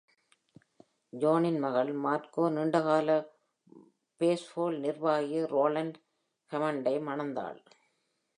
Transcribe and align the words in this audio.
ஜானின் 1.13 1.59
மகள் 1.59 1.91
மார்கோ 1.95 2.45
நீண்டகால 2.49 3.09
பேஸ்பால் 4.21 4.77
நிர்வாகி 4.79 5.39
ரோலண்ட் 5.45 5.97
ஹெமண்டை 6.51 6.95
மணந்தாள். 7.09 7.61